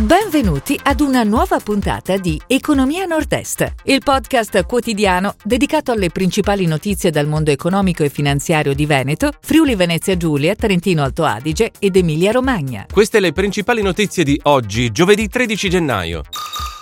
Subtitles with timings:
[0.00, 7.10] Benvenuti ad una nuova puntata di Economia Nord-Est, il podcast quotidiano dedicato alle principali notizie
[7.10, 12.30] dal mondo economico e finanziario di Veneto, Friuli Venezia Giulia, Trentino Alto Adige ed Emilia
[12.30, 12.86] Romagna.
[12.90, 16.22] Queste le principali notizie di oggi, giovedì 13 gennaio.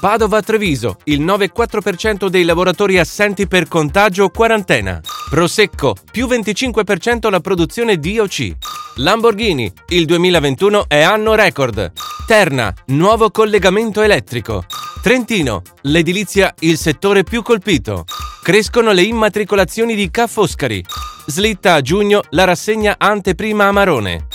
[0.00, 5.00] Padova-Treviso, il 9,4% dei lavoratori assenti per contagio o quarantena.
[5.30, 8.73] Prosecco, più 25% la produzione DOC.
[8.98, 11.90] Lamborghini, il 2021 è anno record.
[12.28, 14.64] Terna, nuovo collegamento elettrico.
[15.02, 18.04] Trentino, l'edilizia il settore più colpito.
[18.40, 20.84] Crescono le immatricolazioni di Ca' Foscari.
[21.26, 24.28] Slitta a giugno la rassegna anteprima Amarone.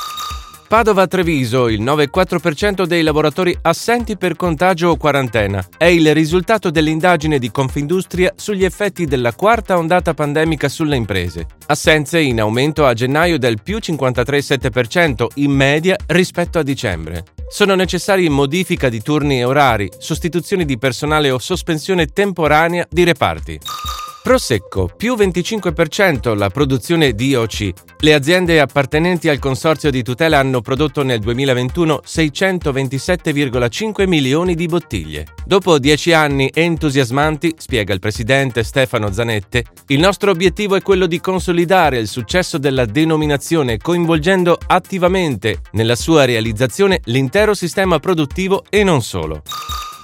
[0.70, 5.66] Padova-Treviso, il 9,4% dei lavoratori assenti per contagio o quarantena.
[5.76, 11.48] È il risultato dell'indagine di Confindustria sugli effetti della quarta ondata pandemica sulle imprese.
[11.66, 17.24] Assenze in aumento a gennaio del più 53,7% in media rispetto a dicembre.
[17.50, 23.60] Sono necessari modifica di turni e orari, sostituzioni di personale o sospensione temporanea di reparti.
[24.30, 27.72] Prosecco, più 25% la produzione DOC.
[27.98, 35.26] Le aziende appartenenti al consorzio di tutela hanno prodotto nel 2021 627,5 milioni di bottiglie.
[35.44, 41.20] Dopo dieci anni entusiasmanti, spiega il presidente Stefano Zanette, il nostro obiettivo è quello di
[41.20, 49.02] consolidare il successo della denominazione coinvolgendo attivamente nella sua realizzazione l'intero sistema produttivo e non
[49.02, 49.42] solo.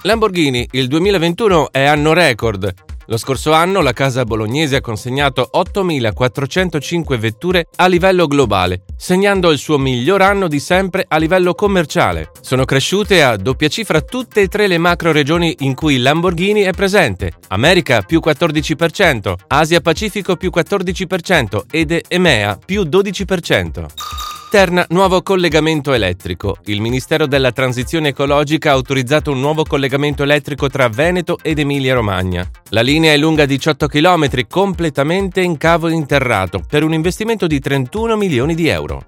[0.02, 2.95] Lamborghini, il 2021 è anno record.
[3.08, 9.58] Lo scorso anno la casa bolognese ha consegnato 8.405 vetture a livello globale, segnando il
[9.58, 12.32] suo miglior anno di sempre a livello commerciale.
[12.40, 16.72] Sono cresciute a doppia cifra tutte e tre le macro regioni in cui Lamborghini è
[16.72, 17.34] presente.
[17.48, 24.35] America più 14%, Asia Pacifico più 14% ed EMEA più 12%.
[24.56, 26.56] Terna nuovo collegamento elettrico.
[26.64, 32.48] Il Ministero della Transizione Ecologica ha autorizzato un nuovo collegamento elettrico tra Veneto ed Emilia-Romagna.
[32.70, 38.16] La linea è lunga 18 km, completamente in cavo interrato, per un investimento di 31
[38.16, 39.04] milioni di euro.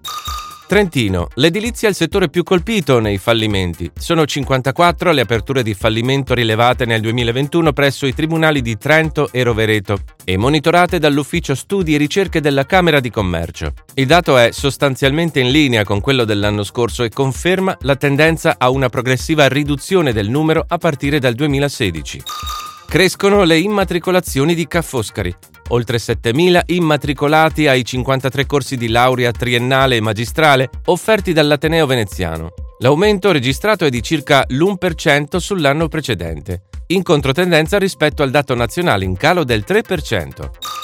[0.69, 1.29] Trentino.
[1.37, 3.91] L'edilizia è il settore più colpito nei fallimenti.
[3.99, 9.43] Sono 54 le aperture di fallimento rilevate nel 2021 presso i tribunali di Trento e
[9.43, 9.97] Rovereto
[10.27, 13.73] e monitorate dall'Ufficio Studi e Ricerche della Camera di Commercio.
[13.95, 18.69] Il dato è sostanzialmente in linea con quello dell'anno scorso e conferma la tendenza a
[18.69, 22.23] una progressiva riduzione del numero a partire dal 2016.
[22.91, 25.33] Crescono le immatricolazioni di Ca' Foscari.
[25.69, 32.55] Oltre 7.000 immatricolati ai 53 corsi di laurea triennale e magistrale offerti dall'Ateneo veneziano.
[32.79, 39.19] L'aumento registrato è di circa l'1% sull'anno precedente, in controtendenza rispetto al dato nazionale in
[39.19, 40.78] calo del 3%.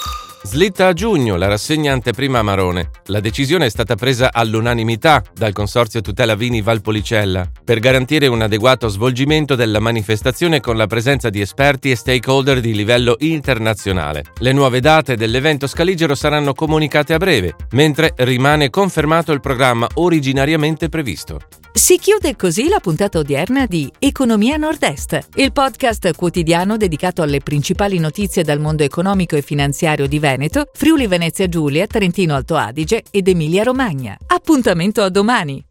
[0.45, 2.91] Slitta a giugno la rassegna anteprima Amarone.
[3.05, 8.87] La decisione è stata presa all'unanimità dal Consorzio Tutela Vini Valpolicella per garantire un adeguato
[8.87, 14.25] svolgimento della manifestazione con la presenza di esperti e stakeholder di livello internazionale.
[14.37, 20.89] Le nuove date dell'evento scaligero saranno comunicate a breve, mentre rimane confermato il programma originariamente
[20.89, 21.39] previsto.
[21.77, 27.99] Si chiude così la puntata odierna di Economia Nord-Est, il podcast quotidiano dedicato alle principali
[27.99, 33.27] notizie dal mondo economico e finanziario di Veneto, Friuli Venezia Giulia, Trentino Alto Adige ed
[33.29, 34.17] Emilia Romagna.
[34.27, 35.63] Appuntamento a domani!